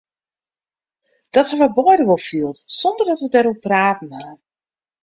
[1.35, 4.29] Dat ha we beide wol field sonder dat we dêroer praten ha.